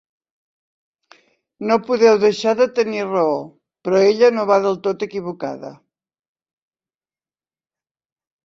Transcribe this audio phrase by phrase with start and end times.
[1.71, 3.37] No podeu deixar de tenir raó;
[3.89, 5.73] però ella no va del tot equivocada...